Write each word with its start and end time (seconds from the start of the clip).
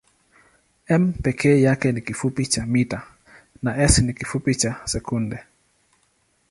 m 1.01 1.03
peke 1.23 1.61
yake 1.61 1.91
ni 1.91 2.01
kifupi 2.01 2.45
cha 2.45 2.65
mita 2.65 2.99
na 3.61 3.71
s 3.83 3.99
ni 3.99 4.13
kifupi 4.13 4.55
cha 4.55 4.81
sekunde. 4.93 5.39